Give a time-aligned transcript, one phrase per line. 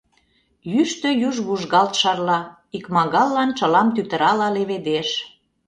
[0.71, 2.39] Йӱштӧ юж вужгалт шарла,
[2.77, 5.09] икмагаллан чылам тӱтырала леведеш.